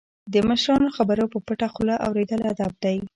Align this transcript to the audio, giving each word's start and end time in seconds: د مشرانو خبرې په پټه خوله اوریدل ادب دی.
د 0.33 0.35
مشرانو 0.49 0.93
خبرې 0.97 1.25
په 1.33 1.37
پټه 1.45 1.67
خوله 1.73 1.95
اوریدل 2.07 2.41
ادب 2.51 2.73
دی. 2.83 2.97